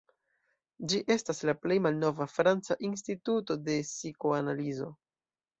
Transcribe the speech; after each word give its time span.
Ĝi 0.93 1.01
estas 1.15 1.41
la 1.49 1.55
plej 1.65 1.77
malnova 1.87 2.29
franca 2.37 2.79
instituto 2.89 3.59
de 3.69 3.77
psikoanalizo. 3.91 4.91